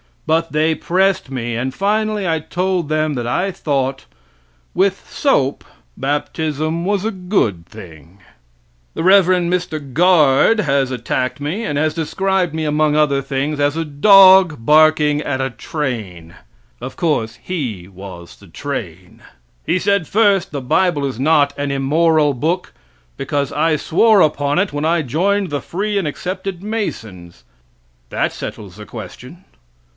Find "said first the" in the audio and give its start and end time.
19.77-20.61